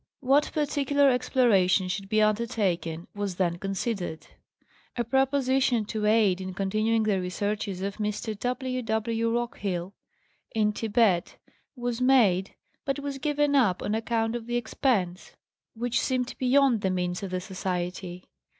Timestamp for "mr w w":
7.97-9.37